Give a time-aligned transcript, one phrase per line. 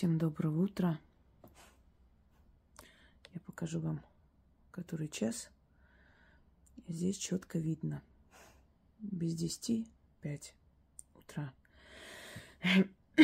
[0.00, 0.98] Всем доброго утра.
[3.34, 4.02] Я покажу вам,
[4.70, 5.50] который час.
[6.88, 8.02] Здесь четко видно.
[8.98, 9.86] Без десяти
[10.22, 10.54] пять
[11.16, 11.52] утра.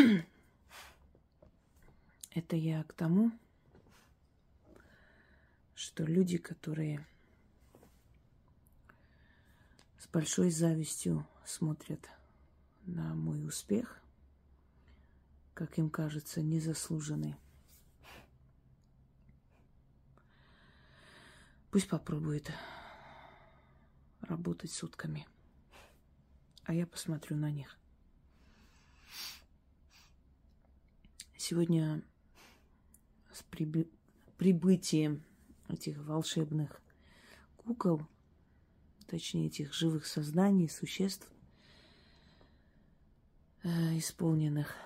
[2.34, 3.32] Это я к тому,
[5.74, 7.06] что люди, которые
[9.98, 12.06] с большой завистью смотрят
[12.84, 13.98] на мой успех–
[15.56, 17.34] как им кажется, незаслуженный.
[21.70, 22.52] Пусть попробует
[24.20, 25.26] работать сутками,
[26.64, 27.74] а я посмотрю на них.
[31.38, 32.02] Сегодня
[33.32, 33.88] с прибы...
[34.36, 35.24] прибытием
[35.68, 36.82] этих волшебных
[37.56, 38.06] кукол,
[39.06, 41.26] точнее этих живых созданий, существ,
[43.62, 44.76] э, исполненных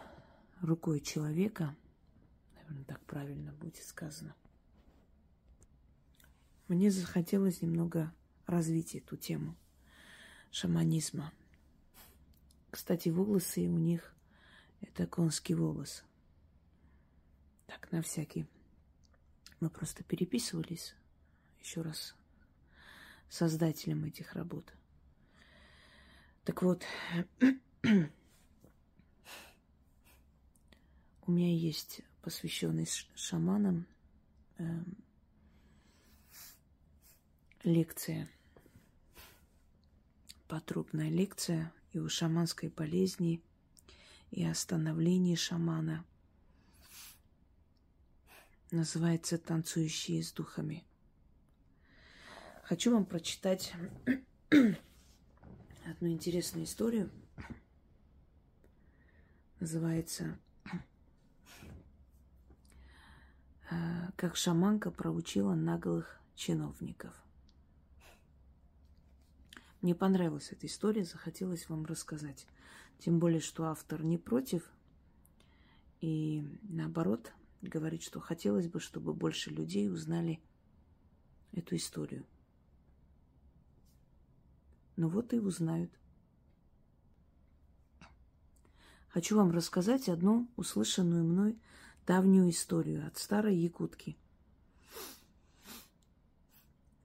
[0.61, 1.77] рукой человека,
[2.55, 4.35] наверное, так правильно будет сказано,
[6.69, 8.13] мне захотелось немного
[8.47, 9.57] развить эту тему
[10.51, 11.33] шаманизма.
[12.71, 14.15] Кстати, волосы у них
[14.81, 16.05] это конский волос.
[17.67, 18.47] Так, на всякий.
[19.61, 20.95] Мы просто переписывались
[21.61, 22.15] еще раз
[23.29, 24.73] создателем этих работ.
[26.45, 26.85] Так вот,
[31.31, 33.87] У меня есть посвященный шаманам
[34.59, 34.65] э,
[37.63, 38.29] лекция,
[40.49, 43.41] подробная лекция и о шаманской болезни,
[44.33, 46.05] и о становлении шамана.
[48.73, 50.83] Называется «Танцующие с духами».
[52.65, 53.73] Хочу вам прочитать
[54.51, 57.09] одну интересную историю.
[59.61, 60.37] Называется
[63.60, 63.60] Э,
[64.17, 67.15] как шаманка проучила наглых чиновников.
[69.81, 72.47] Мне понравилась эта история, захотелось вам рассказать.
[72.99, 74.71] Тем более, что автор не против.
[76.01, 80.41] И наоборот, говорит, что хотелось бы, чтобы больше людей узнали
[81.53, 82.27] эту историю.
[84.97, 85.91] Ну вот и узнают.
[89.09, 91.59] Хочу вам рассказать одну услышанную мной
[92.11, 94.17] давнюю историю от старой якутки.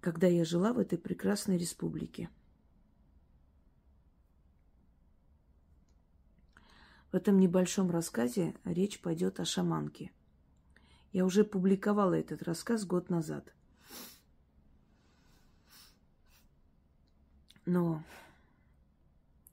[0.02, 2.28] Когда я жила в этой прекрасной республике.
[7.12, 10.12] В этом небольшом рассказе речь пойдет о шаманке.
[11.12, 13.54] Я уже публиковала этот рассказ год назад.
[17.68, 18.04] Но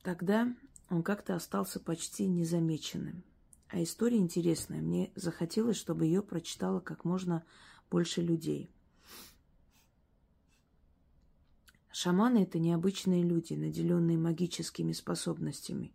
[0.03, 0.49] тогда
[0.89, 3.23] он как-то остался почти незамеченным.
[3.73, 4.83] А история интересная.
[4.83, 7.43] Мне захотелось, чтобы ее прочитало как можно
[7.91, 8.71] больше людей.
[11.91, 15.95] Шаманы– это необычные люди, наделенные магическими способностями.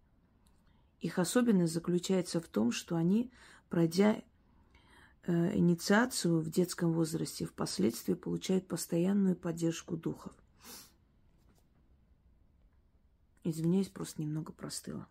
[1.02, 3.32] Их особенность заключается в том, что они,
[3.70, 4.24] пройдя
[5.24, 10.34] э, инициацию в детском возрасте, впоследствии получают постоянную поддержку духов.
[13.44, 15.08] Извиняюсь, просто немного простыла.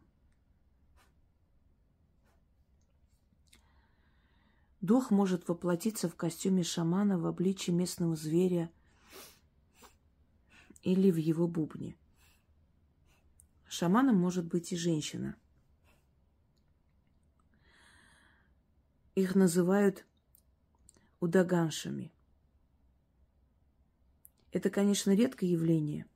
[4.81, 8.71] Дух может воплотиться в костюме шамана в обличье местного зверя
[10.83, 11.97] или в его бубне.
[13.69, 15.35] Шаманом может быть и женщина.
[19.15, 20.05] Их называют
[21.21, 22.13] удаганшами.
[24.53, 26.07] Это, конечно, редкое явление.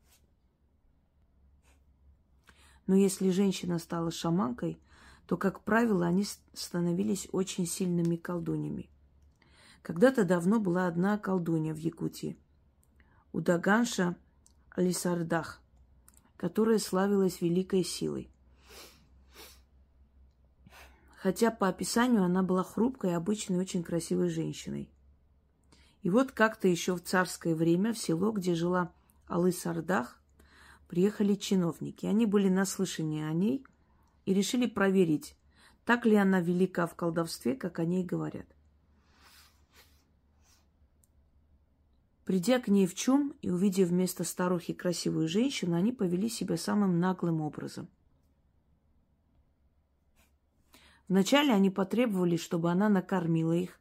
[2.86, 4.78] Но если женщина стала шаманкой–
[5.30, 8.90] то, как правило, они становились очень сильными колдунями.
[9.80, 12.36] Когда-то давно была одна колдунья в Якутии,
[13.30, 14.16] Удаганша
[14.70, 15.60] Алисардах,
[16.36, 18.28] которая славилась великой силой.
[21.14, 24.90] Хотя по описанию она была хрупкой, обычной, очень красивой женщиной.
[26.02, 28.92] И вот как-то еще в царское время в село, где жила
[29.28, 30.20] Алысардах,
[30.88, 32.06] приехали чиновники.
[32.06, 33.64] Они были наслышаны о ней–
[34.30, 35.34] и решили проверить,
[35.84, 38.46] так ли она велика в колдовстве, как о ней говорят.
[42.24, 47.00] Придя к ней в чум и увидев вместо старухи красивую женщину, они повели себя самым
[47.00, 47.88] наглым образом.
[51.08, 53.80] Вначале они потребовали, чтобы она накормила их,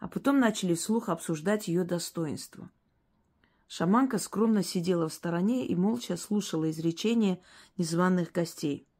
[0.00, 2.70] а потом начали вслух обсуждать ее достоинство.
[3.68, 7.38] Шаманка скромно сидела в стороне и молча слушала изречения
[7.76, 8.88] незваных гостей–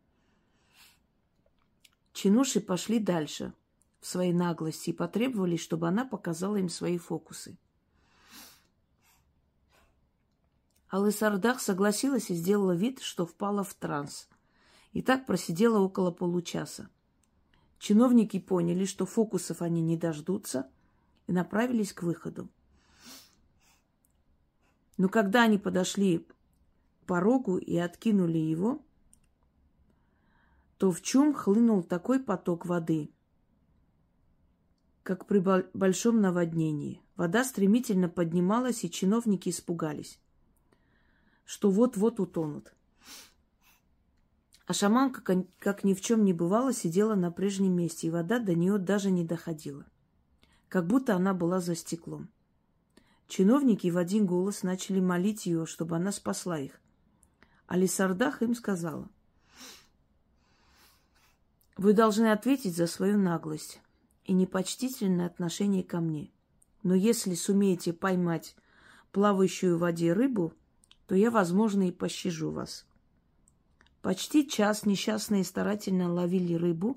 [2.12, 3.52] Чинуши пошли дальше.
[4.00, 7.56] в своей наглости и потребовали, чтобы она показала им свои фокусы.
[10.88, 14.28] Алысардах согласилась и сделала вид, что впала в транс.
[14.92, 16.90] И так просидела около получаса.
[17.78, 20.68] Чиновники поняли, что фокусов они не дождутся,
[21.28, 22.48] и направились к выходу.
[24.98, 26.34] Но когда они подошли к
[27.06, 28.84] порогу и откинули его,
[30.82, 33.12] то в чем хлынул такой поток воды,
[35.04, 37.00] как при большом наводнении.
[37.14, 40.18] Вода стремительно поднималась, и чиновники испугались,
[41.44, 42.74] что вот-вот утонут.
[44.66, 48.56] А шаманка, как ни в чем не бывало, сидела на прежнем месте, и вода до
[48.56, 49.86] нее даже не доходила,
[50.68, 52.28] как будто она была за стеклом.
[53.28, 56.80] Чиновники в один голос начали молить ее, чтобы она спасла их.
[57.68, 59.08] А Лисардах им сказала–
[61.82, 63.80] вы должны ответить за свою наглость
[64.24, 66.30] и непочтительное отношение ко мне.
[66.84, 68.54] Но если сумеете поймать
[69.10, 70.54] плавающую в воде рыбу,
[71.08, 72.86] то я, возможно, и пощажу вас.
[74.00, 76.96] Почти час несчастные старательно ловили рыбу,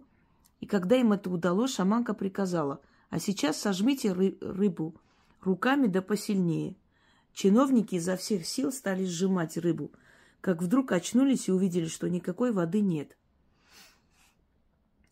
[0.60, 2.80] и когда им это удалось, шаманка приказала,
[3.10, 4.96] а сейчас сожмите ры- рыбу
[5.42, 6.76] руками да посильнее.
[7.34, 9.92] Чиновники изо всех сил стали сжимать рыбу,
[10.42, 13.18] как вдруг очнулись и увидели, что никакой воды нет–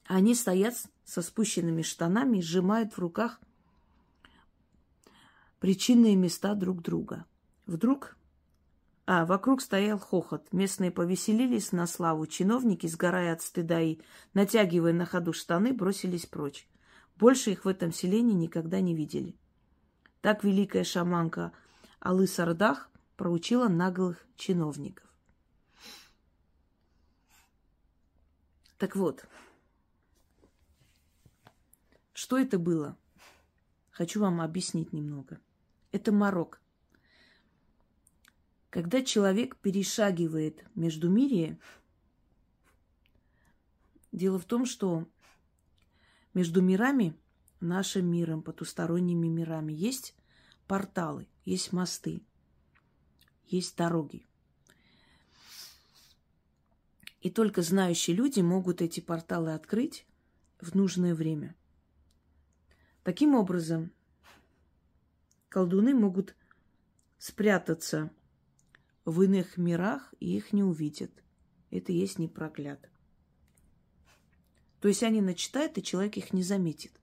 [0.06, 3.40] они стоят со спущенными штанами сжимают в руках
[5.60, 7.26] причинные места друг друга.
[7.66, 8.18] Вдруг...
[9.06, 10.52] А, вокруг стоял хохот.
[10.54, 12.26] Местные повеселились на славу.
[12.26, 14.00] Чиновники, сгорая от стыда и
[14.34, 16.68] натягивая на ходу штаны, бросились прочь.
[17.18, 19.36] Больше их в этом селении никогда не видели.
[20.22, 21.52] Так великая шаманка
[22.00, 25.08] Алы Сардах проучила наглых чиновников.
[28.78, 29.26] Так вот,
[32.14, 32.96] что это было?
[33.90, 35.40] Хочу вам объяснить немного.
[35.92, 36.62] Это морок.
[38.70, 41.60] Когда человек перешагивает между мире,
[44.12, 45.08] дело в том, что
[46.34, 47.16] между мирами,
[47.60, 50.16] нашим миром, потусторонними мирами, есть
[50.68, 52.22] порталы, есть мосты,
[53.46, 54.26] есть дороги.
[57.22, 60.06] И только знающие люди могут эти порталы открыть
[60.60, 61.56] в нужное время–
[63.04, 63.92] Таким образом,
[65.50, 66.38] колдуны могут
[67.18, 68.10] спрятаться
[69.04, 71.12] в иных мирах, и их не увидят.
[71.70, 72.90] Это есть не проклят.
[74.80, 76.94] То есть они начитают, и человек их не заметит.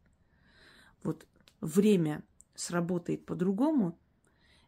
[1.03, 1.27] Вот
[1.61, 2.25] время
[2.55, 3.99] сработает по-другому,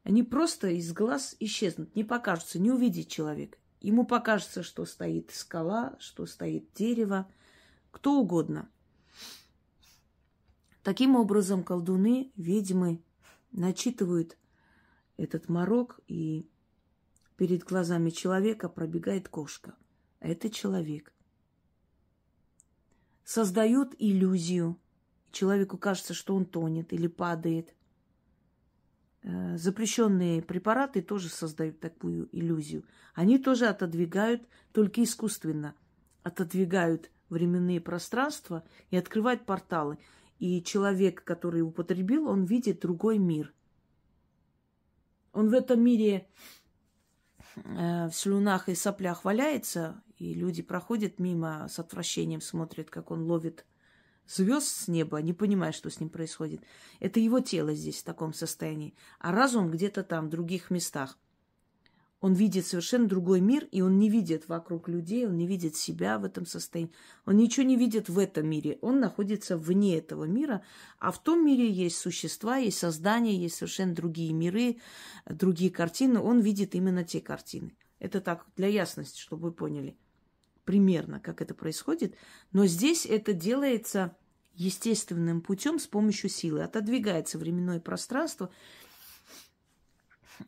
[0.02, 3.58] они просто из глаз исчезнут, не покажутся, не увидит человек.
[3.80, 7.26] Ему покажется, что стоит скала, что стоит дерево,
[7.90, 8.68] кто угодно–
[10.82, 13.02] Таким образом, колдуны, ведьмы
[13.52, 14.36] начитывают
[15.16, 16.48] этот морок, и
[17.36, 19.76] перед глазами человека пробегает кошка.
[20.18, 21.12] Это человек.
[23.24, 24.78] Создают иллюзию.
[25.30, 27.74] Человеку кажется, что он тонет или падает.
[29.22, 32.84] Э, запрещенные препараты тоже создают такую иллюзию.
[33.14, 34.42] Они тоже отодвигают,
[34.72, 35.74] только искусственно,
[36.24, 39.98] отодвигают временные пространства и открывают порталы.
[40.42, 43.54] И человек, который употребил, он видит другой мир.
[45.32, 46.26] Он в этом мире
[47.54, 53.22] э, в слюнах и соплях валяется, и люди проходят мимо с отвращением, смотрят, как он
[53.22, 53.64] ловит
[54.26, 56.60] звезд с неба, не понимая, что с ним происходит.
[56.98, 61.20] Это его тело здесь в таком состоянии, а разум где-то там, в других местах.
[62.22, 66.20] Он видит совершенно другой мир, и он не видит вокруг людей, он не видит себя
[66.20, 66.92] в этом состоянии.
[67.26, 68.78] Он ничего не видит в этом мире.
[68.80, 70.64] Он находится вне этого мира,
[71.00, 74.76] а в том мире есть существа, есть создания, есть совершенно другие миры,
[75.26, 76.20] другие картины.
[76.20, 77.76] Он видит именно те картины.
[77.98, 79.96] Это так, для ясности, чтобы вы поняли
[80.64, 82.14] примерно, как это происходит.
[82.52, 84.16] Но здесь это делается
[84.54, 86.62] естественным путем с помощью силы.
[86.62, 88.48] Отодвигается временное пространство–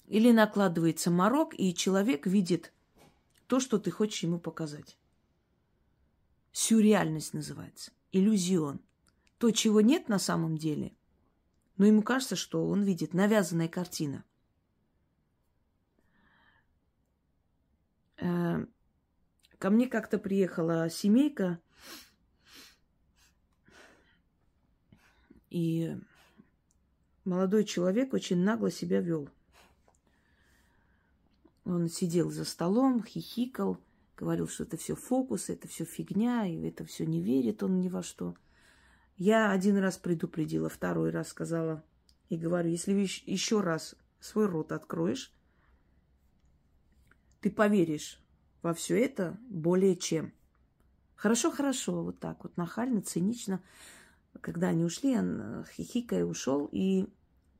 [0.06, 2.72] или накладывается морок, и человек видит
[3.46, 4.98] то, что ты хочешь ему показать.
[6.52, 7.92] Сюрреальность называется.
[8.12, 8.80] Иллюзион.
[9.38, 10.94] То, чего нет на самом деле,
[11.76, 14.24] но ему кажется, что он видит навязанная картина.
[18.16, 18.64] Э,
[19.58, 21.60] ко мне как-то приехала семейка,
[25.50, 25.96] и
[27.24, 29.28] молодой человек очень нагло себя вел.
[31.64, 33.78] Он сидел за столом, хихикал,
[34.16, 37.88] говорил, что это все фокус, это все фигня, и это все не верит он ни
[37.88, 38.36] во что.
[39.16, 41.84] Я один раз предупредила, второй раз сказала.
[42.28, 42.92] И говорю, если
[43.30, 45.32] еще раз свой рот откроешь,
[47.40, 48.20] ты поверишь
[48.62, 50.32] во все это более чем.
[51.14, 53.62] Хорошо, хорошо, вот так вот нахально, цинично.
[54.40, 57.06] Когда они ушли, он хихикая ушел, и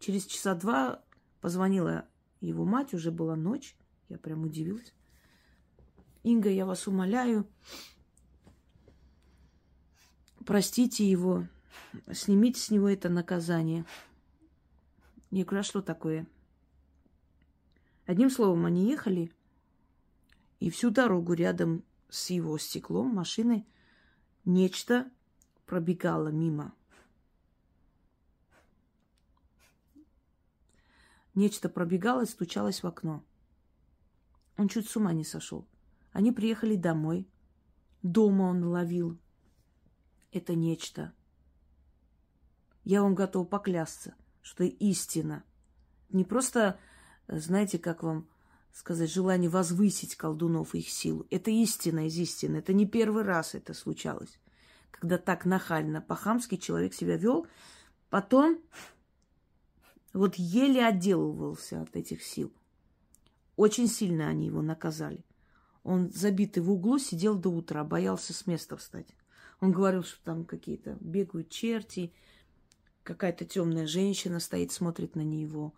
[0.01, 1.03] через часа два
[1.41, 2.07] позвонила
[2.41, 3.77] его мать, уже была ночь.
[4.09, 4.93] Я прям удивилась.
[6.23, 7.47] Инга, я вас умоляю,
[10.47, 11.47] простите его,
[12.13, 13.85] снимите с него это наказание.
[15.31, 16.27] Я говорю, а что такое?
[18.07, 19.33] Одним словом, они ехали,
[20.61, 23.67] и всю дорогу рядом с его стеклом машины
[24.45, 25.11] нечто
[25.67, 26.75] пробегало мимо.
[31.35, 33.23] Нечто пробегало и стучалось в окно.
[34.57, 35.67] Он чуть с ума не сошел.
[36.13, 37.29] Они приехали домой.
[38.03, 39.19] Дома он ловил
[40.35, 41.13] это нечто.
[42.83, 45.45] Я вам готова поклясться, что истина.
[46.11, 46.79] Не просто,
[47.29, 48.29] знаете, как вам
[48.73, 51.27] сказать, желание возвысить колдунов и их силу.
[51.31, 52.57] Это истина из истины.
[52.57, 54.41] Это не первый раз это случалось.
[54.91, 57.47] Когда так нахально, по-хамски человек себя вел,
[58.11, 58.61] потом
[60.13, 62.53] вот еле отделывался от этих сил.
[63.57, 65.25] Очень сильно они его наказали.
[65.83, 69.15] Он, забитый в углу, сидел до утра, боялся с места встать.
[69.61, 72.13] Он говорил, что там какие-то бегают черти,
[73.03, 75.75] какая-то темная женщина стоит, смотрит на него.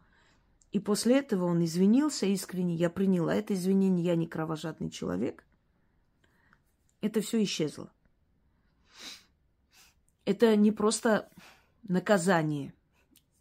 [0.73, 2.75] И после этого он извинился искренне.
[2.75, 5.45] Я приняла это извинение, я не кровожадный человек.
[7.01, 7.91] Это все исчезло.
[10.25, 11.29] Это не просто
[11.83, 12.75] наказание.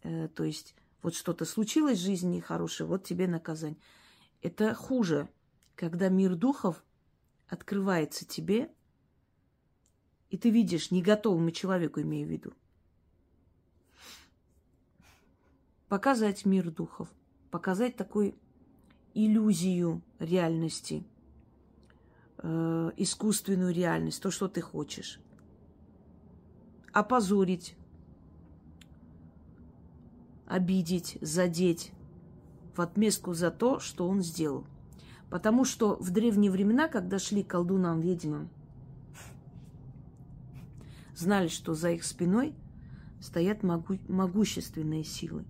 [0.02, 3.78] Э, то есть вот что-то случилось в жизни нехорошее, вот тебе наказание.
[4.46, 5.28] Это хуже,
[5.74, 6.84] когда мир духов
[7.48, 8.70] открывается тебе,
[10.30, 12.52] и ты видишь не готовому человеку, имею в виду,
[15.88, 17.12] показать мир духов,
[17.50, 18.36] показать такую
[19.14, 21.04] иллюзию реальности,
[22.38, 25.18] э, искусственную реальность, то, что ты хочешь.
[26.92, 27.74] Опозорить,
[30.46, 31.90] обидеть, задеть
[32.76, 34.66] в отместку за то, что он сделал.
[35.30, 38.48] Потому что в древние времена, когда шли колдунам, ведьмам,
[41.14, 42.54] знали, что за их спиной
[43.20, 45.44] стоят могу- могущественные силы.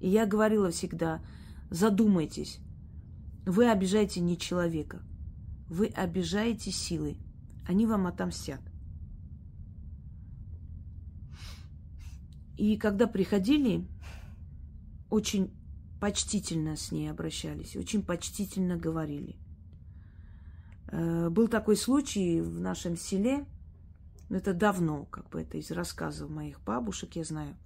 [0.00, 1.22] И я говорила всегда,
[1.70, 2.60] задумайтесь,
[3.44, 5.02] вы обижаете не человека,
[5.68, 7.16] вы обижаете силы,
[7.66, 8.60] они вам отомстят.
[12.56, 13.86] И когда приходили,
[15.10, 15.50] очень
[16.04, 19.38] почтительно с ней обращались, очень почтительно говорили.
[20.88, 23.46] Э, был такой случай в нашем селе,
[24.28, 27.56] это давно, как бы это из рассказов моих бабушек, я знаю,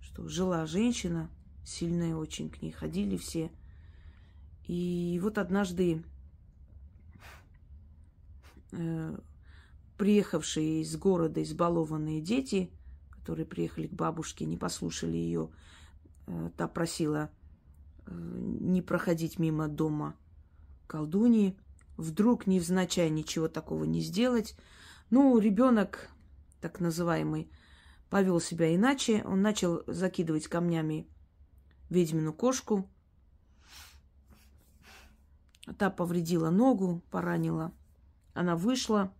[0.00, 1.32] что жила женщина,
[1.64, 3.50] сильная очень, к ней ходили все.
[4.68, 6.04] И вот однажды
[8.70, 9.18] э,
[9.98, 12.70] приехавшие из города избалованные дети,
[13.10, 15.50] которые приехали к бабушке, не послушали ее,
[16.28, 17.32] э, та просила
[18.10, 20.16] не проходить мимо дома
[20.86, 21.56] колдуньи,
[21.96, 24.56] вдруг невзначай ничего такого не сделать.
[25.10, 26.10] Ну, ребенок,
[26.60, 27.50] так называемый,
[28.08, 29.22] повел себя иначе.
[29.24, 31.06] Он начал закидывать камнями
[31.88, 32.88] ведьмину кошку.
[35.78, 37.72] Та повредила ногу, поранила.
[38.34, 39.12] Она вышла,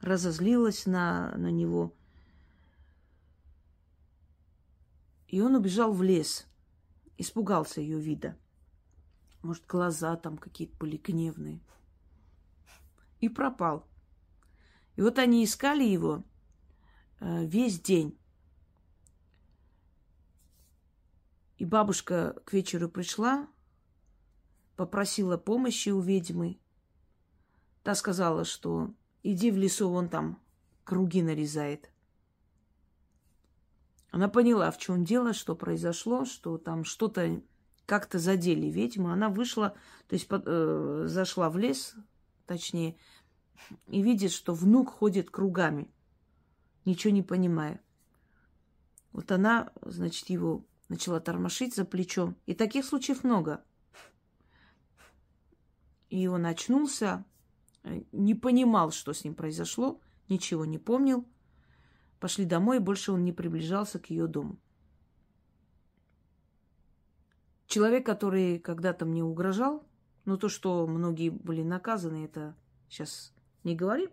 [0.00, 1.94] разозлилась на, на него.
[5.28, 6.46] И он убежал в лес–
[7.18, 8.36] испугался ее вида.
[9.42, 11.60] Может, глаза там какие-то были гневные.
[13.20, 13.86] И пропал.
[14.96, 16.24] И вот они искали его
[17.20, 18.18] э, весь день.
[21.58, 23.48] И бабушка к вечеру пришла,
[24.76, 26.58] попросила помощи у ведьмы.
[27.82, 28.92] Та сказала, что
[29.22, 30.40] иди в лесу, вон там
[30.84, 31.90] круги нарезает.
[34.14, 37.42] Она поняла, в чем дело, что произошло, что там что-то
[37.84, 39.08] как-то задели ведьму.
[39.08, 39.70] Она вышла,
[40.06, 41.96] то есть под, э, зашла в лес,
[42.46, 42.96] точнее,
[43.88, 45.90] и видит, что внук ходит кругами,
[46.84, 47.80] ничего не понимая.
[49.10, 52.34] Вот она, значит, его начала тормошить за плечо.
[52.46, 53.64] И таких случаев много.
[56.08, 57.24] И он очнулся,
[57.82, 61.26] э, не понимал, что с ним произошло, ничего не помнил.
[62.24, 64.56] Пошли домой, и больше он не приближался к ее дому.
[67.66, 69.86] Человек, который когда-то мне угрожал,
[70.24, 72.56] ну то, что многие были наказаны, это
[72.88, 74.08] сейчас не говорим,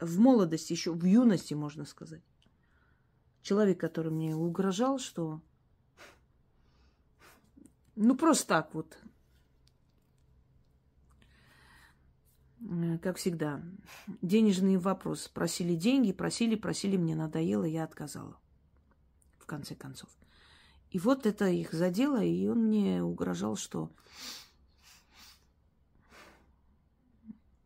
[0.00, 2.22] в молодости, еще в юности, можно сказать.
[3.42, 5.42] человек, который мне угрожал, что
[7.96, 8.96] ну просто так вот,
[13.02, 13.62] как всегда,
[14.22, 15.28] денежный вопрос.
[15.28, 18.38] Просили деньги, просили, просили, мне надоело, я отказала.
[19.38, 20.10] В конце концов.
[20.90, 23.90] И вот это их задело, и он мне угрожал, что...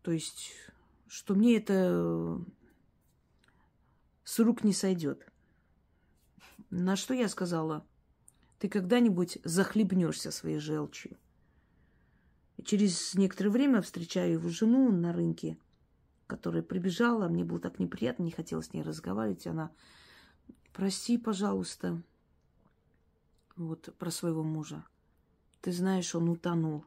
[0.02, 0.52] То есть,
[1.07, 2.42] что мне это
[4.25, 5.26] с рук не сойдет.
[6.71, 7.87] На что я сказала,
[8.59, 11.16] ты когда-нибудь захлебнешься своей желчью.
[12.64, 15.57] Через некоторое время встречаю его жену на рынке,
[16.26, 17.29] которая прибежала.
[17.29, 19.47] Мне было так неприятно, не хотела с ней разговаривать.
[19.47, 19.71] Она,
[20.73, 22.02] прости, пожалуйста,
[23.57, 24.85] вот про своего мужа.
[25.61, 26.85] Ты знаешь, он утонул.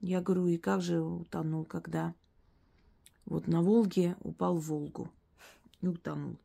[0.00, 2.14] Я говорю, и как же утонул, когда
[3.26, 5.12] вот на Волге упал в Волгу
[5.80, 6.38] и утонул.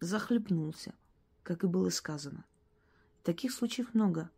[0.00, 0.94] Захлебнулся,
[1.42, 2.44] как и было сказано.
[3.22, 4.30] Таких случаев много.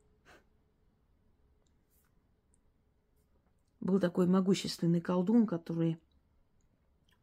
[3.87, 5.99] Был такой могущественный колдун, который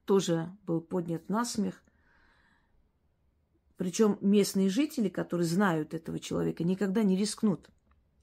[0.05, 1.84] тоже был поднят на смех–
[3.84, 7.70] причем местные жители, которые знают этого человека, никогда не рискнут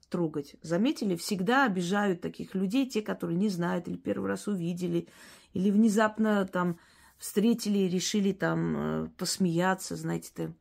[0.08, 0.56] трогать.
[0.62, 5.08] Заметили, всегда обижают таких людей, те, которые не знают или первый раз увидели,
[5.52, 6.78] или внезапно там
[7.18, 10.54] встретили и решили там э, посмеяться, знаете-то,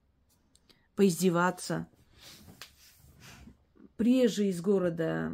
[0.96, 1.88] поиздеваться.
[3.96, 5.32] Приезжие из города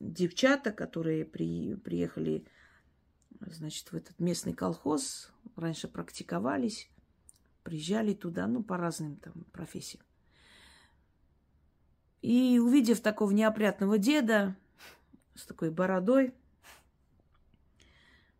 [0.00, 2.44] девчата, которые при, приехали,
[3.40, 6.88] значит, в этот местный колхоз, раньше практиковались,
[7.62, 10.04] приезжали туда, ну, по разным там профессиям.
[12.22, 14.56] И увидев такого неопрятного деда
[15.34, 16.32] с такой бородой,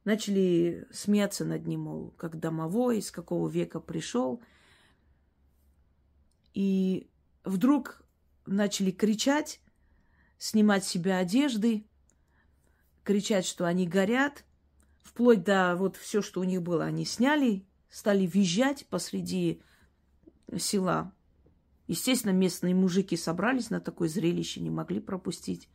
[0.04, 4.42] начали смеяться над ним, мол, как домовой, из какого века пришел.
[6.52, 7.10] И
[7.42, 8.02] вдруг
[8.46, 9.60] начали кричать,
[10.38, 11.86] снимать с себя одежды,
[13.02, 14.44] кричать, что они горят,
[15.02, 19.62] вплоть до вот все, что у них было, они сняли стали визжать посреди
[20.58, 21.12] села.
[21.86, 25.68] Естественно, местные мужики собрались на такое зрелище, не могли пропустить.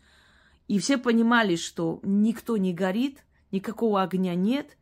[0.67, 4.77] И все понимали, что никто не горит, никакого огня нет.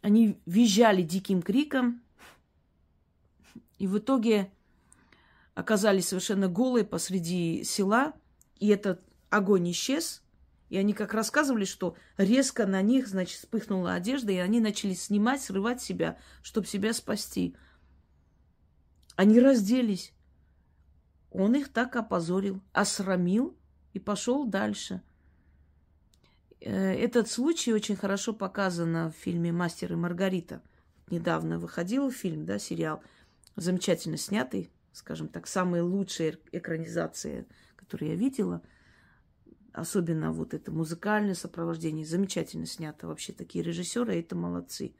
[0.00, 2.00] Они визжали диким криком.
[3.78, 4.52] И в итоге
[5.56, 8.12] оказались совершенно голые посреди села.
[8.58, 10.22] И этот огонь исчез.
[10.70, 15.42] И они как рассказывали, что резко на них, значит, вспыхнула одежда, и они начали снимать,
[15.42, 17.54] срывать себя, чтобы себя спасти.
[19.16, 20.12] Они разделись.
[21.30, 23.56] Он их так опозорил, осрамил
[23.92, 25.02] и пошел дальше.
[26.60, 30.62] Э, этот случай очень хорошо показан в фильме «Мастер и Маргарита».
[31.10, 33.02] Недавно выходил фильм, да, сериал,
[33.56, 37.46] замечательно снятый, скажем так, самая лучшая экранизация,
[37.84, 38.62] которую я видела–
[39.74, 42.06] Особенно вот это музыкальное сопровождение.
[42.06, 43.08] Замечательно снято.
[43.08, 44.94] Вообще такие режиссеры, это молодцы.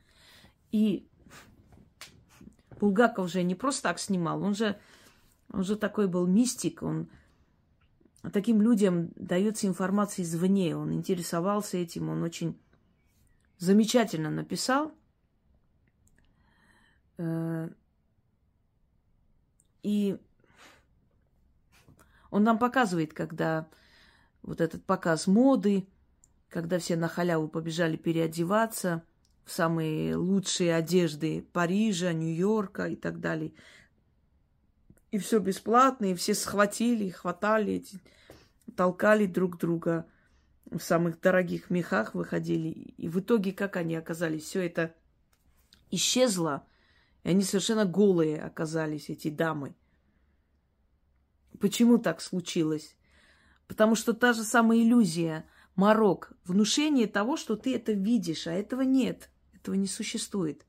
[0.73, 1.09] И
[2.81, 4.43] Булгаков же не просто так снимал.
[4.43, 4.77] Он же,
[5.53, 6.83] он же такой был мистик.
[6.83, 7.09] Он
[8.33, 10.77] таким людям дается информация извне.
[10.77, 12.09] Он интересовался этим.
[12.09, 12.59] Он очень
[13.59, 14.93] замечательно написал.
[17.19, 17.69] Э,
[19.85, 20.19] и
[22.35, 23.69] он нам показывает, когда
[24.43, 25.87] вот этот показ моды,
[26.49, 29.05] когда все на халяву побежали переодеваться
[29.45, 33.53] в самые лучшие одежды Парижа, Нью-Йорка и так далее.
[35.13, 37.85] И все бесплатно, и все схватили, хватали,
[38.77, 40.05] толкали друг друга
[40.73, 42.69] в самых дорогих мехах выходили.
[42.97, 44.93] И в итоге, как они оказались, все это
[45.93, 46.67] исчезло,
[47.23, 49.77] и они совершенно голые оказались, эти дамы.
[51.61, 52.97] Почему так случилось?
[53.67, 58.83] Потому что та же самая иллюзия, морок, внушение того, что ты это видишь, а этого
[58.83, 60.67] нет, этого не существует.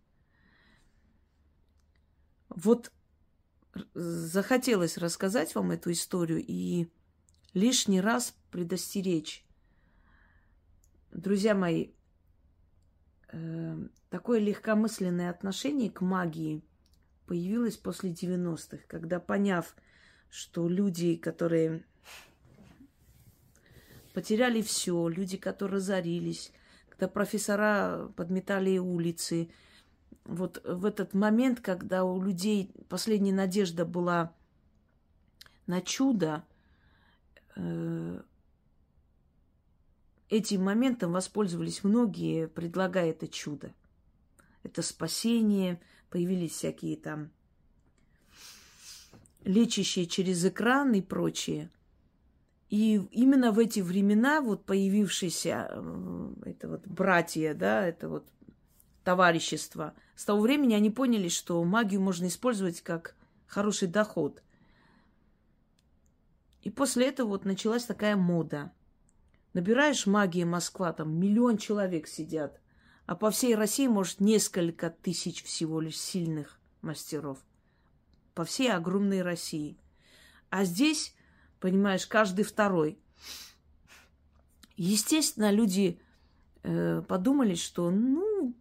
[2.49, 2.91] Вот
[3.93, 6.87] захотелось рассказать вам эту историю и
[7.53, 9.45] лишний раз предостеречь.
[11.11, 11.89] Друзья мои,
[13.31, 16.63] э, такое легкомысленное отношение к магии
[17.25, 19.75] появилось после 90-х, когда поняв,
[20.35, 21.85] что люди, которые
[24.13, 26.51] потеряли все, люди, которые разорились,
[26.89, 29.49] когда профессора подметали улицы.
[30.25, 34.33] Вот в этот момент, когда у людей последняя надежда была
[35.67, 36.43] на чудо,
[37.55, 38.21] э,
[40.27, 43.73] этим моментом воспользовались многие, предлагая это чудо.
[44.63, 47.31] это спасение, появились всякие там
[49.45, 51.71] лечащие через экран и прочее.
[52.69, 58.27] И именно в эти времена вот появившиеся э, это вот братья, да, это вот
[59.03, 64.41] товарищество, с того времени они поняли, что магию можно использовать как хороший доход.
[66.63, 68.71] И после этого вот началась такая мода.
[69.53, 72.59] Набираешь магия Москва, там миллион человек сидят,
[73.05, 77.37] а по всей России, может, несколько тысяч всего лишь сильных мастеров.
[78.35, 79.77] По всей огромной России.
[80.49, 81.15] А здесь,
[81.59, 82.99] понимаешь, каждый второй.
[84.77, 85.99] Естественно, люди
[86.63, 88.53] э, подумали, что, ну,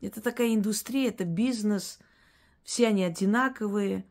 [0.00, 1.98] это такая индустрия, это бизнес,
[2.62, 4.06] все они одинаковые.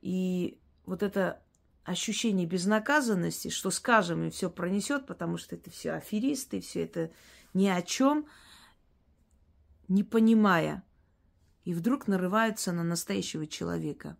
[0.00, 1.42] И вот это
[1.84, 7.12] ощущение безнаказанности, что скажем, и все пронесет, потому что это все аферисты, все это
[7.52, 8.26] ни о чем,
[9.88, 10.82] не понимая.
[11.64, 14.16] И вдруг нарываются на настоящего человека.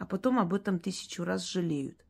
[0.00, 2.02] А потом об этом тысячу раз жалеют.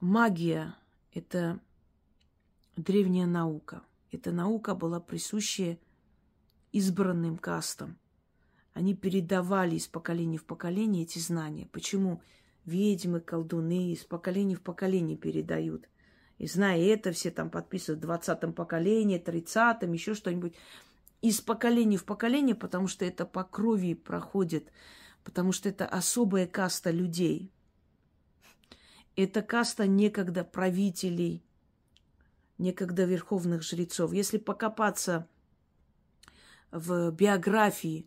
[0.00, 0.74] Магия–
[1.14, 1.60] это
[2.76, 3.84] древняя наука.
[4.10, 5.78] Эта наука была присуща
[6.72, 7.96] избранным кастам.
[8.74, 11.68] Они передавали из поколения в поколение эти знания.
[11.70, 12.20] Почему
[12.64, 15.88] ведьмы, колдуны из поколения в поколение передают?
[16.38, 20.56] И зная это, все там подписывают в 20-м поколении, 30-м, еще что-нибудь.
[21.22, 24.70] Из поколения в поколение, потому что это по крови проходит,
[25.24, 27.50] потому что это особая каста людей.
[29.16, 31.42] Это каста некогда правителей,
[32.58, 34.12] некогда верховных жрецов.
[34.12, 35.28] Если покопаться
[36.72, 38.06] в биографии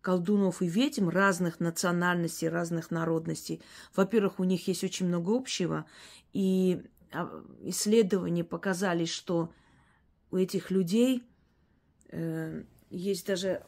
[0.00, 3.62] колдунов и ведьм разных национальностей, разных народностей.
[3.94, 5.84] Во-первых, у них есть очень много общего,
[6.32, 9.52] и а, исследования показали, что
[10.30, 11.22] у этих людей
[12.90, 13.62] есть даже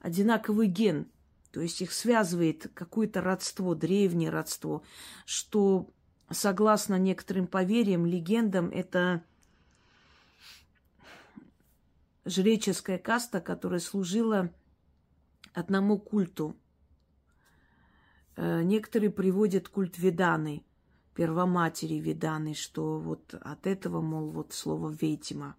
[0.00, 1.06] одинаковый ген,
[1.52, 4.82] то есть их связывает какое-то родство, древнее родство,
[5.24, 5.90] что,
[6.30, 9.22] согласно некоторым поверьям, легендам, это
[12.24, 14.50] жреческая каста, которая служила
[15.54, 16.56] одному культу.
[18.36, 20.64] Э, некоторые приводят культ Веданы,
[21.14, 25.56] первоматери Веданы, что вот от этого, мол, вот слово ведьма,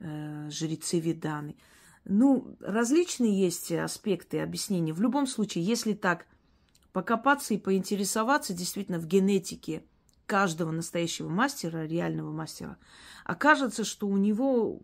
[0.00, 1.56] жрецы Веданы.
[2.04, 4.92] Ну, различные есть аспекты объяснения.
[4.92, 6.26] В любом случае, если так
[6.92, 9.84] покопаться и поинтересоваться действительно в генетике
[10.26, 12.76] каждого настоящего мастера, реального мастера,
[13.24, 14.80] окажется, что у него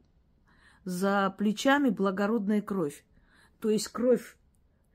[0.85, 3.05] за плечами благородная кровь.
[3.61, 4.37] То есть кровь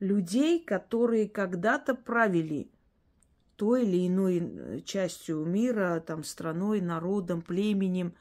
[0.00, 2.70] людей, которые когда-то правили
[3.56, 8.14] той или иной э, частью мира, там, страной, народом, племенем.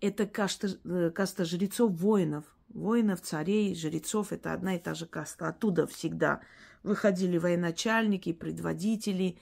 [0.00, 2.44] Это каста, э, каста жрецов, воинов.
[2.68, 5.48] Воинов, царей, жрецов– это одна и та же каста.
[5.48, 6.40] Оттуда всегда
[6.82, 9.38] выходили военачальники, предводители.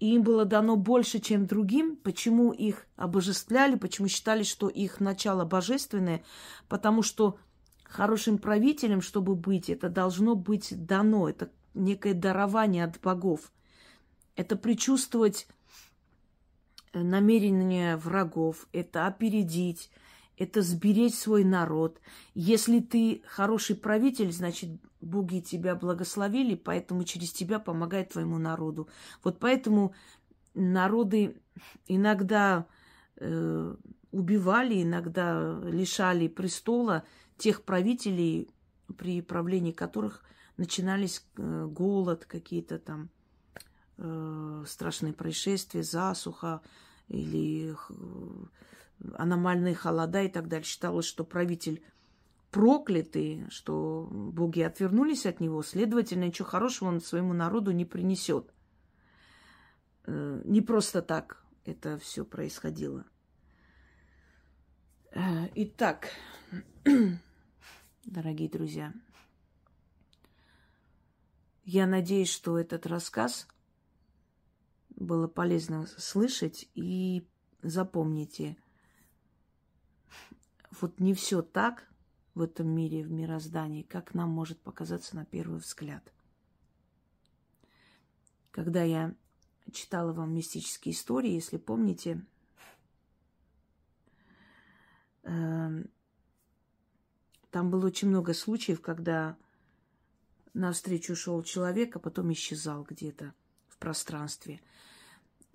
[0.00, 1.96] И им было дано больше, чем другим.
[1.96, 6.24] Почему их обожествляли, почему считали, что их начало божественное?
[6.68, 7.38] Потому что
[7.84, 13.52] хорошим правителем, чтобы быть, это должно быть дано, это некое дарование от богов.
[14.36, 15.46] Это предчувствовать
[16.94, 19.90] намерения врагов, это опередить,
[20.36, 22.00] это сберечь свой народ.
[22.34, 28.88] Если ты хороший правитель, значит, боги тебя благословили, поэтому через тебя помогает твоему народу.
[29.22, 29.94] Вот поэтому
[30.54, 31.36] народы
[31.86, 32.66] иногда
[33.16, 33.74] э,
[34.10, 37.04] убивали, иногда лишали престола
[37.36, 38.48] тех правителей,
[38.96, 40.22] при правлении которых
[40.56, 43.10] начинались э, голод, какие-то там
[43.98, 46.60] э, страшные происшествия, засуха
[47.08, 47.74] или э,
[49.14, 50.64] аномальные холода и так далее.
[50.64, 51.82] Считалось, что правитель
[52.50, 58.52] проклятый, что боги отвернулись от него, следовательно, ничего хорошего он своему народу не принесет.
[60.06, 63.04] Э, не просто так это все происходило.
[65.54, 66.08] Итак,
[68.04, 68.92] дорогие друзья,
[71.64, 73.46] я надеюсь, что этот рассказ
[74.96, 77.26] было полезно слышать и
[77.62, 78.56] запомните,
[80.80, 81.88] вот не все так
[82.34, 86.12] в этом мире, в мироздании, как нам может показаться на первый взгляд.
[88.50, 89.14] Когда я
[89.72, 92.24] читала вам мистические истории, если помните,
[95.24, 95.90] Эм,
[97.50, 99.36] там было очень много случаев, когда
[100.52, 103.34] навстречу шел человек, а потом исчезал где-то
[103.68, 104.60] в пространстве.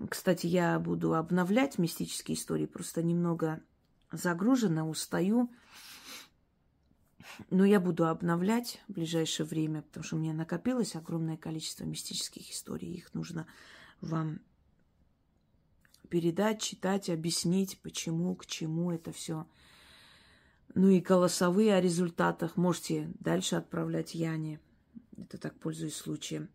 [0.07, 3.61] Кстати, я буду обновлять мистические истории, просто немного
[4.11, 5.51] загружена, устаю.
[7.49, 12.49] Но я буду обновлять в ближайшее время, потому что у меня накопилось огромное количество мистических
[12.49, 12.93] историй.
[12.93, 13.45] Их нужно
[14.01, 14.39] вам
[16.09, 19.47] передать, читать, объяснить, почему, к чему это все.
[20.75, 24.59] Ну и голосовые о результатах можете дальше отправлять Яне.
[25.17, 26.49] Это так пользуюсь случаем.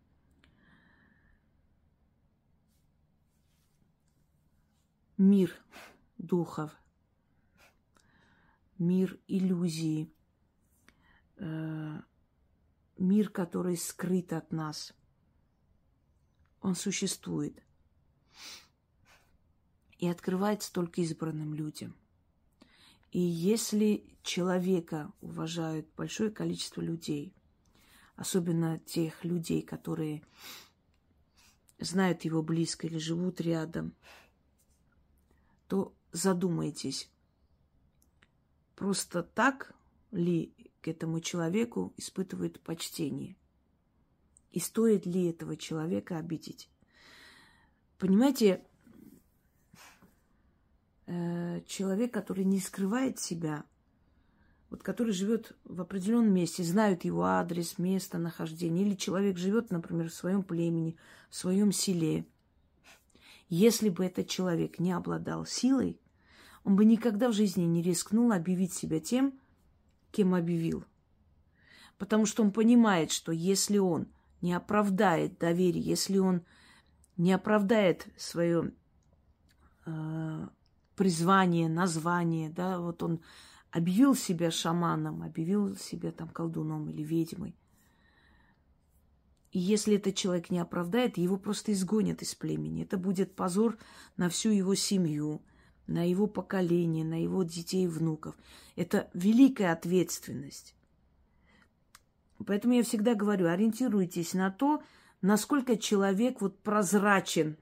[5.16, 5.55] Мир
[6.18, 6.72] духов,
[8.79, 10.12] мир иллюзии,
[11.37, 12.00] э,
[12.98, 14.92] мир, который скрыт от нас.
[16.61, 17.62] Он существует
[19.98, 21.94] и открывается только избранным людям.
[23.12, 27.33] И если человека уважают большое количество людей,
[28.16, 30.24] особенно тех людей, которые
[31.79, 33.94] знают его близко или живут рядом,
[35.68, 37.11] то задумайтесь,
[38.77, 39.74] просто так
[40.11, 43.37] ли к этому человеку испытывают почтение?
[44.53, 46.68] И стоит ли этого человека обидеть?
[47.98, 48.64] Понимаете,
[51.07, 53.64] э, человек, который не скрывает себя,
[54.70, 60.09] вот который живет в определенном месте, знают его адрес, место нахождения, или человек живет, например,
[60.09, 60.96] в своем племени,
[61.31, 62.27] в своем селе.
[63.48, 66.00] Если бы этот человек не обладал силой,
[66.64, 69.38] он бы никогда в жизни не рискнул объявить себя тем,
[70.11, 70.85] кем объявил.
[71.98, 74.07] Потому что он понимает, что если он
[74.40, 76.42] не оправдает доверие, если он
[77.16, 78.72] не оправдает свое
[79.87, 80.48] э,
[80.96, 83.20] призвание, название, да, вот он
[83.70, 87.54] объявил себя шаманом, объявил себя там колдуном или ведьмой.
[89.55, 92.83] И если этот человек не оправдает, его просто изгонят из племени.
[92.83, 93.79] Это будет позор
[94.17, 95.43] на всю его семью,
[95.87, 98.35] на его поколение, на его детей и внуков.
[98.75, 100.75] Это великая ответственность.
[102.45, 104.83] Поэтому я всегда говорю, ориентируйтесь на то,
[105.23, 107.57] насколько человек вот прозрачен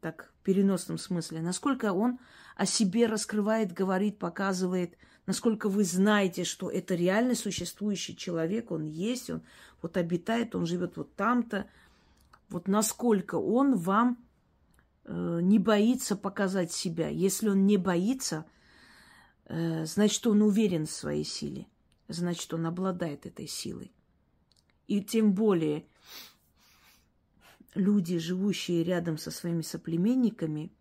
[0.00, 2.18] так, в переносном смысле, насколько он
[2.56, 9.30] о себе раскрывает, говорит, показывает, насколько вы знаете, что это реально существующий человек, он есть,
[9.30, 9.42] он
[9.82, 11.68] вот обитает, он живет вот там-то,
[12.48, 14.24] вот насколько он вам
[15.04, 17.08] э, не боится показать себя.
[17.08, 18.46] Если он не боится,
[19.46, 21.66] э, значит, он уверен в своей силе,
[22.08, 23.92] значит, он обладает этой силой.
[24.86, 25.84] И тем более,
[27.74, 30.72] люди, живущие рядом со своими соплеменниками,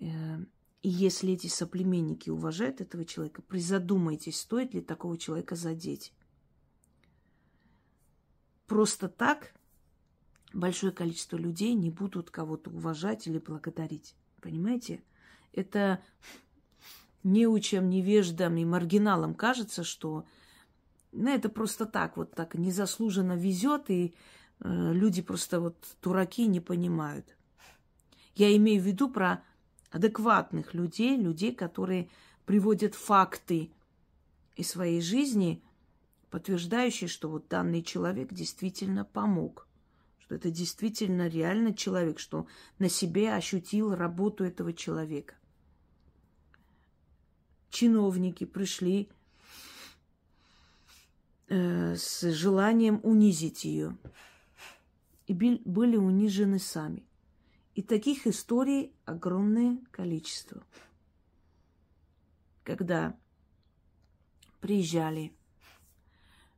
[0.00, 0.38] э,
[0.82, 6.12] и если эти соплеменники уважают этого человека, призадумайтесь, стоит ли такого человека задеть.
[8.66, 9.54] Просто так
[10.52, 14.14] большое количество людей не будут кого-то уважать или благодарить.
[14.40, 15.02] Понимаете?
[15.52, 16.02] Это
[17.24, 20.26] неучам, невеждам и маргиналам кажется, что
[21.10, 24.14] ну, это просто так, вот так незаслуженно везет, и
[24.60, 27.36] Э, люди просто вот дураки не понимают.
[28.34, 29.42] Я имею в виду про
[29.90, 32.08] адекватных людей, людей, которые
[32.44, 33.70] приводят факты
[34.56, 35.62] из своей жизни,
[36.30, 39.66] подтверждающие, что вот данный человек действительно помог,
[40.18, 42.46] что это действительно реально человек, что
[42.78, 45.34] на себе ощутил работу этого человека.
[47.70, 49.08] Чиновники пришли
[51.48, 53.96] э, с желанием унизить ее
[55.26, 57.07] и были унижены сами.
[57.78, 60.66] И таких историй огромное количество.
[62.64, 63.16] Когда
[64.60, 65.32] приезжали,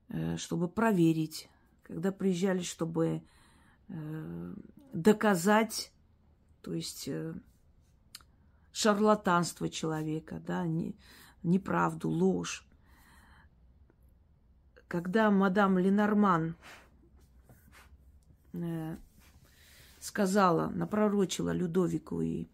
[0.09, 1.51] э, чтобы проверить,
[1.83, 3.23] когда приезжали, чтобы
[3.89, 4.55] э,
[4.95, 5.93] доказать,
[6.63, 7.35] то есть э,
[8.73, 10.65] шарлатанство человека, да,
[11.43, 12.65] неправду, ложь.
[14.89, 16.57] Когда мадам Ленорман
[20.11, 22.49] сказала, напророчила Людовику и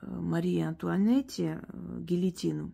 [0.00, 2.72] э, Марии Антуанетте э, гильотину.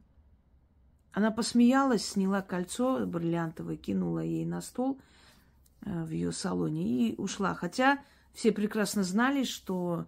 [1.11, 5.01] Она посмеялась, сняла кольцо бриллиантовое, кинула ей на стол
[5.81, 7.55] в ее салоне и ушла.
[7.55, 7.99] Хотя
[8.33, 10.07] все прекрасно знали, что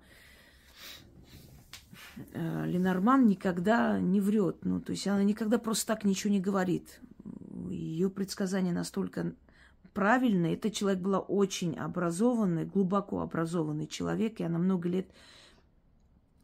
[2.35, 4.65] Ленорман никогда не врет.
[4.65, 7.01] Ну, то есть она никогда просто так ничего не говорит.
[7.71, 9.33] Ее предсказания настолько
[9.92, 10.46] правильно.
[10.46, 14.40] Этот человек была очень образованный, глубоко образованный человек.
[14.40, 15.11] И она много лет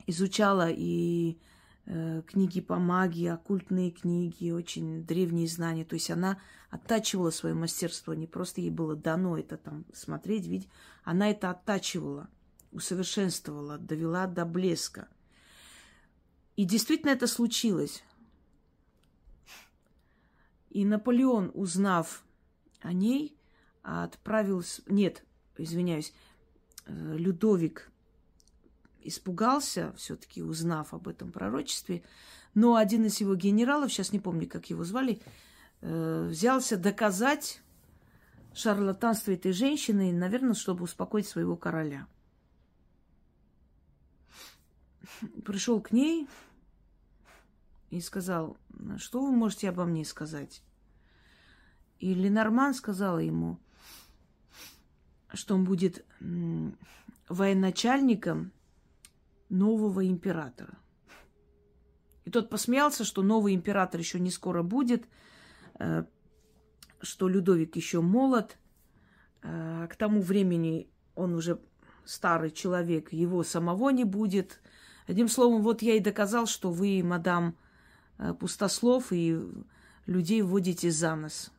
[0.07, 1.39] изучала и
[1.87, 5.85] э, книги по магии, оккультные книги, очень древние знания.
[5.85, 6.39] То есть она
[6.71, 8.15] оттачивала свое мастерство.
[8.15, 10.69] Не просто ей было дано это там смотреть, видеть.
[11.05, 12.29] Она это оттачивала,
[12.73, 15.09] усовершенствовала, довела до блеска.
[16.57, 18.03] И действительно это случилось.
[20.71, 22.25] И Наполеон, узнав
[22.81, 23.36] о ней,
[23.87, 24.83] отправился...
[24.87, 25.25] Нет,
[25.57, 26.13] извиняюсь,
[26.87, 27.91] э, Людовик
[29.01, 32.03] испугался, все-таки узнав об этом пророчестве,
[32.55, 35.23] но один из его генералов, сейчас не помню, как его звали,
[35.83, 37.63] э, взялся доказать
[38.55, 42.09] шарлатанство этой женщины, наверное, чтобы успокоить своего короля.
[45.45, 46.27] Пришел к ней
[47.91, 48.57] и сказал,
[48.97, 50.63] что вы можете обо мне сказать?
[52.01, 53.61] И Ленорман сказала ему,
[55.33, 56.05] что он будет
[57.29, 58.53] военачальником
[59.49, 60.79] нового императора.
[62.25, 65.09] И тот посмеялся, что новый император еще не скоро будет,
[65.79, 66.05] э,
[67.01, 68.59] что Людовик еще молод.
[69.43, 71.61] Э, к тому времени он уже
[72.05, 74.61] старый человек, его самого не будет.
[75.07, 77.57] Одним словом, вот я и доказал, что вы, мадам
[78.19, 79.41] э, Пустослов, и
[80.07, 81.53] людей вводите за нос.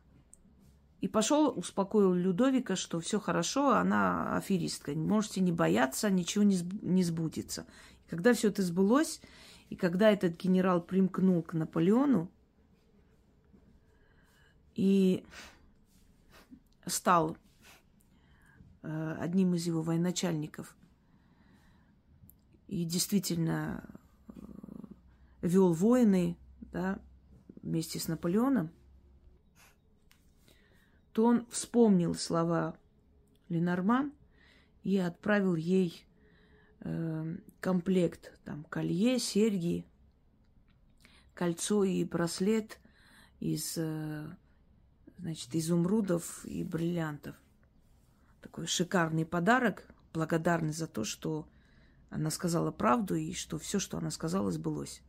[1.00, 4.92] И пошел, успокоил Людовика, что все хорошо, она аферистка.
[4.92, 7.66] Можете не бояться, ничего не, не сбудется.
[8.04, 9.20] И когда все это сбылось,
[9.70, 12.30] и когда этот генерал примкнул к Наполеону
[14.74, 15.24] и
[16.86, 17.36] стал
[18.82, 20.74] э, одним из его военачальников,
[22.66, 23.84] и действительно
[24.28, 24.32] э,
[25.42, 26.36] вел войны
[26.72, 26.98] да,
[27.62, 28.70] вместе с Наполеоном,
[31.18, 32.78] то он вспомнил слова
[33.48, 34.12] Ленорман
[34.84, 36.06] и отправил ей
[36.78, 39.84] э, комплект, там, колье, серьги,
[41.34, 42.78] кольцо и браслет
[43.40, 44.28] из, э,
[45.18, 47.34] значит, изумрудов и бриллиантов.
[48.40, 51.48] Такой шикарный подарок, благодарный за то, что
[52.10, 55.02] она сказала правду и что все, что она сказала, сбылось.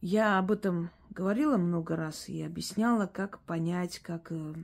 [0.00, 4.54] Я об этом говорила много раз и объясняла, как понять, как э,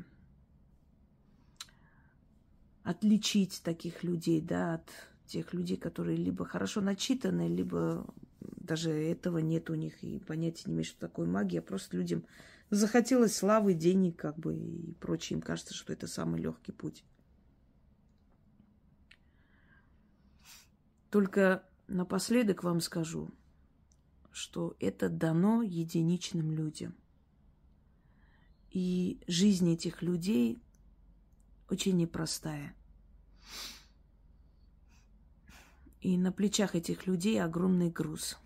[2.85, 4.89] отличить таких людей, да, от
[5.27, 8.07] тех людей, которые либо хорошо начитаны, либо
[8.41, 11.61] даже этого нет у них и понятия не имеют, что такое магия.
[11.61, 12.25] Просто людям
[12.71, 15.39] захотелось славы, денег, как бы и прочее.
[15.39, 17.05] Им кажется, что это самый легкий путь.
[21.11, 23.33] Только напоследок вам скажу–
[24.35, 26.97] что это дано единичным людям.
[28.73, 30.61] И жизнь этих людей
[31.71, 32.75] очень непростая.
[36.01, 38.37] И на плечах этих людей огромный груз,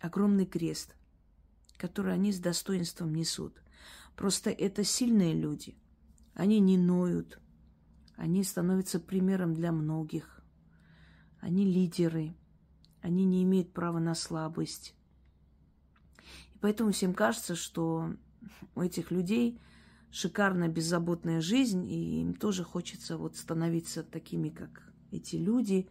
[0.00, 0.96] огромный крест,
[1.76, 3.62] который они с достоинством несут.
[4.16, 5.76] Просто это сильные люди.
[6.34, 7.40] Они не ноют,
[8.16, 10.42] они становятся примером для многих.
[11.40, 12.34] Они лидеры–
[13.02, 14.94] они не имеют права на слабость.
[16.54, 18.14] И поэтому всем кажется, что
[18.74, 19.60] у этих людей
[20.10, 25.88] шикарная беззаботная жизнь, и им тоже хочется вот становиться такими, как эти люди,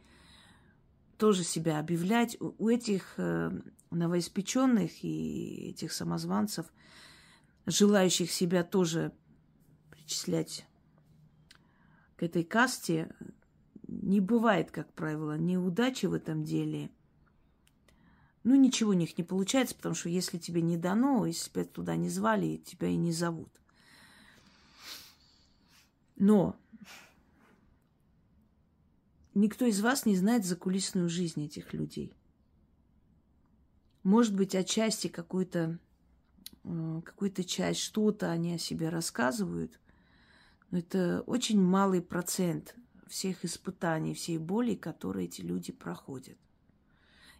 [1.17, 2.37] тоже себя объявлять.
[2.39, 3.51] У этих э,
[3.91, 6.71] новоиспеченных и этих самозванцев,
[7.65, 9.13] желающих себя тоже
[9.89, 10.65] причислять
[12.15, 13.15] к этой касте,
[13.87, 16.91] не бывает, как правило, неудачи в этом деле–
[18.49, 21.95] ну, ничего у них не получается, потому что если тебе не дано, если тебя туда
[21.95, 23.51] не звали, тебя и не зовут.
[26.15, 26.55] Но
[29.35, 32.11] никто из вас не знает закулисную жизнь этих людей.
[34.01, 35.77] Может быть, отчасти какую-то
[36.63, 39.79] э, какую-то часть, что-то они о себе рассказывают,
[40.71, 42.73] но это очень малый процент
[43.07, 46.39] всех испытаний, всей боли, которые эти люди проходят.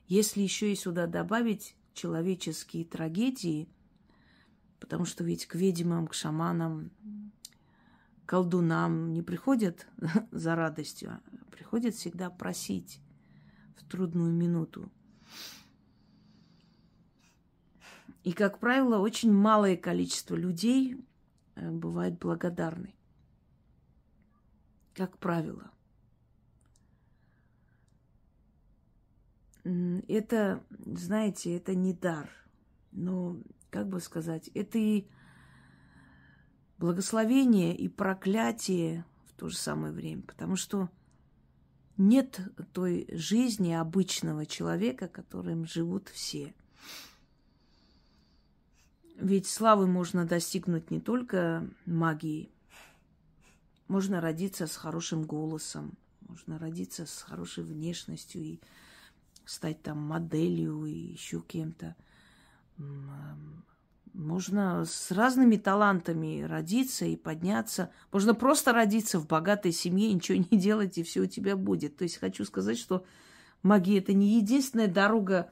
[0.09, 3.69] Если еще и сюда добавить человеческие трагедии,
[4.79, 6.89] потому что ведь к ведьмам, к шаманам,
[8.25, 9.85] колдунам не приходят
[10.31, 12.99] за радостью, а приходят всегда просить
[13.77, 14.91] в трудную минуту.
[18.23, 20.97] И, как правило, очень малое количество людей
[21.53, 22.95] э, бывает благодарны.
[24.95, 25.71] Как правило.
[29.63, 32.29] Это, знаете, это не дар.
[32.91, 33.37] Но,
[33.69, 35.07] как бы сказать, это и
[36.77, 40.23] благословение, и проклятие в то же самое время.
[40.23, 40.89] Потому что
[41.97, 42.39] нет
[42.71, 46.53] той жизни обычного человека, которым живут все.
[49.17, 52.53] Ведь славы можно достигнуть не только магией.
[53.89, 58.59] можно родиться с хорошим голосом, можно родиться с хорошей внешностью и
[59.49, 61.95] стать там моделью и еще кем-то.
[64.13, 67.91] Можно с разными талантами родиться и подняться.
[68.11, 71.97] Можно просто родиться в богатой семье, ничего не делать, и все у тебя будет.
[71.97, 73.05] То есть хочу сказать, что
[73.63, 75.51] магия это не единственная дорога,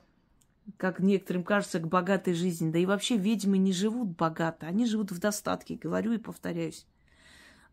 [0.78, 2.72] как некоторым кажется, к богатой жизни.
[2.72, 6.86] Да и вообще ведьмы не живут богато, они живут в достатке, говорю и повторяюсь.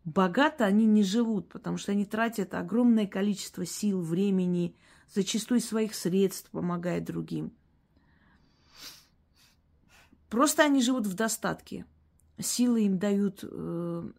[0.05, 4.75] Богато они не живут, потому что они тратят огромное количество сил, времени,
[5.13, 7.51] зачастую своих средств, помогая другим–
[10.29, 11.85] Просто они живут в достатке.
[12.39, 14.11] Силы им дают э,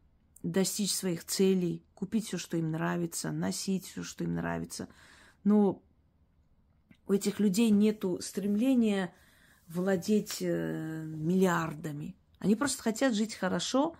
[0.43, 4.89] достичь своих целей, купить все, что им нравится, носить все, что им нравится.
[5.45, 5.82] Но
[7.07, 9.12] у этих людей нет стремления
[9.68, 12.16] владеть э, миллиардами.
[12.39, 13.95] Они просто хотят жить хорошо,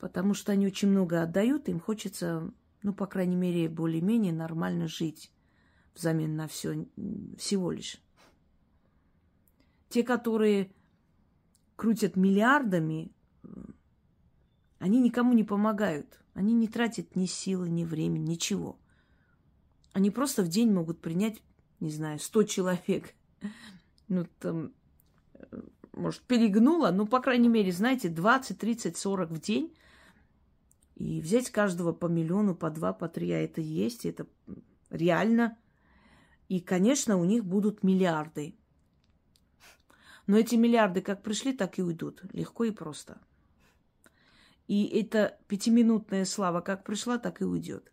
[0.00, 2.50] потому что они очень много отдают, им хочется,
[2.84, 5.32] ну, по крайней мере, более-менее нормально жить
[5.94, 6.86] взамен на все
[7.38, 7.96] всего лишь.
[9.88, 10.70] Те, которые
[11.76, 13.10] крутят миллиардами,
[14.78, 16.20] они никому не помогают.
[16.34, 18.78] Они не тратят ни силы, ни времени, ничего.
[19.94, 21.42] Они просто в день могут принять,
[21.80, 23.14] не знаю, 100 человек.
[24.08, 24.74] Ну, там,
[25.94, 29.74] может, перегнула, но, по крайней мере, знаете, 20, 30, 40 в день.
[30.96, 34.26] И взять каждого по миллиону, по два, по три, а это есть, это
[34.90, 35.58] реально.
[36.48, 38.54] И, конечно, у них будут миллиарды.
[40.26, 42.22] Но эти миллиарды как пришли, так и уйдут.
[42.32, 43.18] Легко и просто.
[44.66, 47.92] И эта пятиминутная слава как пришла, так и уйдет.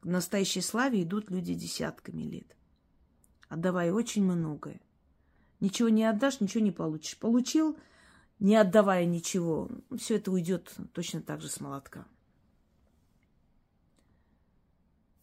[0.00, 2.56] К настоящей славе идут люди десятками лет,
[3.48, 4.80] отдавая очень многое.
[5.60, 7.16] Ничего не отдашь, ничего не получишь.
[7.18, 7.78] Получил,
[8.40, 12.04] не отдавая ничего, все это уйдет точно так же с молотка.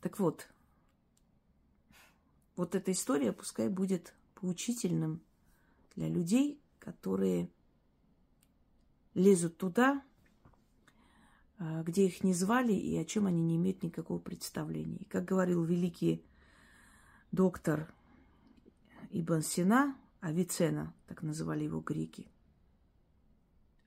[0.01, 0.47] Так вот,
[2.55, 5.21] вот эта история пускай будет поучительным
[5.95, 7.49] для людей, которые
[9.13, 10.01] лезут туда,
[11.57, 14.97] а, где их не звали и о чем они не имеют никакого представления.
[14.97, 16.23] И как говорил великий
[17.33, 17.93] доктор
[19.09, 22.27] Ибн Сина, Авицена, так называли его греки,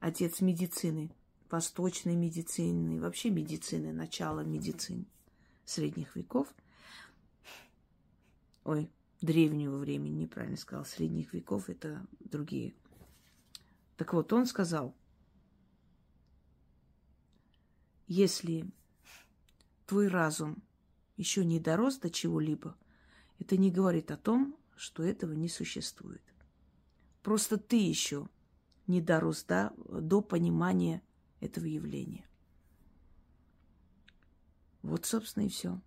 [0.01, 1.15] отец медицины,
[1.51, 5.07] восточной медицины, вообще медицины, начало медицины
[5.73, 6.55] средних веков.
[8.65, 12.75] Ой, древнего времени, неправильно сказал, средних веков, это другие.
[13.97, 14.95] Так вот, он сказал,
[18.07, 18.71] если
[19.87, 20.63] твой разум
[21.17, 22.77] еще не дорос до чего-либо,
[23.39, 26.23] это не говорит о том, что этого не существует.
[27.23, 28.29] Просто ты еще
[28.87, 31.03] не дорос до, до понимания
[31.41, 32.27] этого явления.
[34.83, 35.81] Вот, собственно, и все.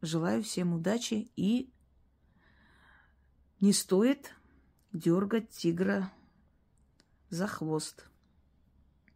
[0.00, 1.72] Желаю всем удачи и
[3.60, 4.34] не стоит
[4.92, 6.12] дергать тигра
[7.30, 8.06] за хвост,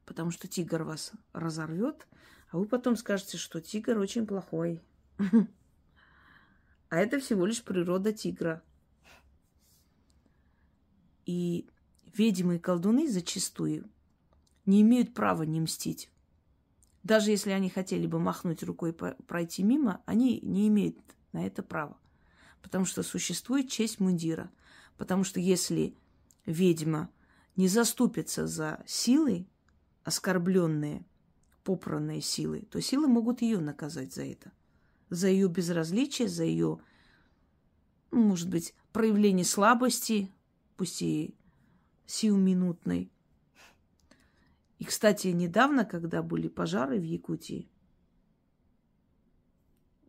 [0.06, 2.08] потому что тигр вас разорвет,
[2.50, 4.82] а вы потом скажете, что тигр очень плохой.
[6.90, 8.62] А это всего лишь природа тигра.
[11.26, 11.68] И
[12.14, 13.90] ведьмы и колдуны зачастую
[14.64, 16.10] не имеют права не мстить.
[17.08, 20.98] Даже если они хотели бы махнуть рукой пройти мимо, они не имеют
[21.32, 21.96] на это права.
[22.60, 24.50] Потому что существует честь мундира.
[24.98, 25.96] Потому что если
[26.44, 27.08] ведьма
[27.56, 29.46] не заступится за силы,
[30.04, 31.06] оскорбленные,
[31.64, 34.52] попранные силы, то силы могут ее наказать за это.
[35.08, 36.78] За ее безразличие, за ее,
[38.10, 40.30] ну, может быть, проявление слабости,
[40.76, 41.34] пусть и
[42.04, 43.10] сиюминутной,
[44.78, 47.68] и, кстати, недавно, когда были пожары в Якутии,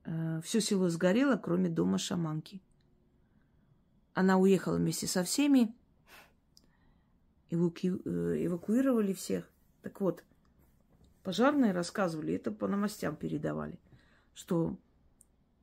[0.05, 2.61] э, все село сгорело, кроме дома шаманки.
[4.13, 5.75] Она уехала вместе со всеми,
[7.49, 7.87] эваку...
[8.05, 9.49] Э, эвакуировали всех.
[9.81, 10.23] Так вот,
[11.23, 13.79] пожарные рассказывали, это по новостям передавали,
[14.35, 14.77] что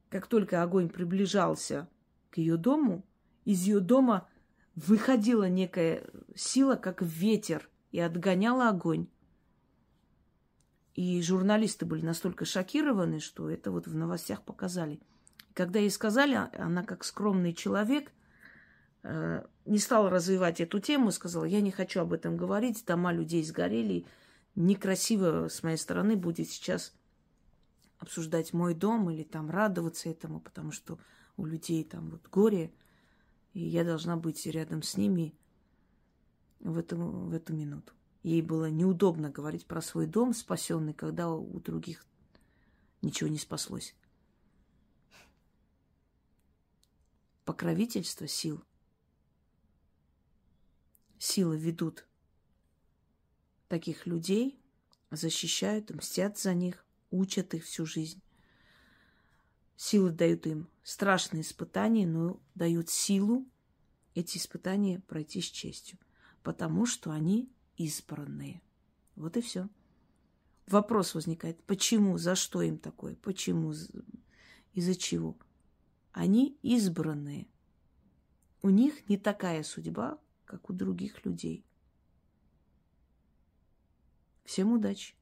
[0.08, 1.88] как только огонь приближался
[2.30, 3.04] к ее дому,
[3.44, 4.28] из ее дома
[4.74, 9.08] выходила некая сила, как ветер– и отгоняла огонь.
[10.92, 15.00] И журналисты были настолько шокированы, что это вот в новостях показали.
[15.54, 18.12] Когда ей сказали, она как скромный человек
[19.02, 23.42] э, не стала развивать эту тему, сказала, я не хочу об этом говорить, дома людей
[23.42, 24.04] сгорели,
[24.56, 26.92] некрасиво с моей стороны будет сейчас
[27.96, 30.98] обсуждать мой дом или там радоваться этому, потому что
[31.38, 32.74] у людей там вот горе,
[33.54, 35.34] и я должна быть рядом с ними
[36.60, 37.92] в эту, в эту минуту.
[38.22, 42.04] Ей было неудобно говорить про свой дом спасенный, когда у других
[43.02, 43.94] ничего не спаслось.
[47.44, 48.64] Покровительство сил.
[51.18, 52.06] Силы ведут
[53.68, 54.58] таких людей,
[55.10, 58.20] защищают, мстят за них, учат их всю жизнь.
[59.76, 63.46] Силы дают им страшные испытания, но дают силу
[64.14, 65.98] эти испытания пройти с честью,
[66.46, 68.62] потому что они избранные.
[69.16, 69.68] Вот и все.
[70.68, 73.72] Вопрос возникает, почему, за что им такое, почему,
[74.72, 75.36] из-за чего.
[76.12, 77.48] Они избранные.
[78.62, 81.64] У них не такая судьба, как у других людей.
[84.44, 85.15] Всем удачи!